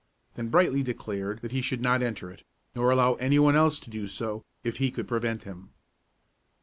Then 0.33 0.47
Brightly 0.47 0.81
declared 0.81 1.41
that 1.43 1.51
he 1.51 1.61
should 1.61 1.79
not 1.79 2.01
enter 2.01 2.31
it, 2.31 2.41
nor 2.73 2.89
allow 2.89 3.13
any 3.17 3.37
one 3.37 3.55
else 3.55 3.79
to 3.81 3.89
do 3.91 4.07
so, 4.07 4.43
if 4.63 4.77
he 4.77 4.89
could 4.89 5.07
prevent 5.07 5.43
him. 5.43 5.73